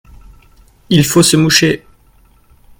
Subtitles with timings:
[0.89, 1.85] Il faut se moucher…